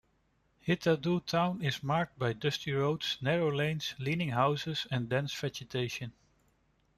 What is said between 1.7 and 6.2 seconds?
marked by dusty roads, narrow lanes, leaning houses and dense vegetation.